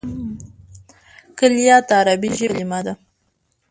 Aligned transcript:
کلیات 1.39 1.83
د 1.89 1.91
عربي 1.99 2.29
ژبي 2.37 2.49
کليمه 2.51 2.79
ده. 2.85 2.93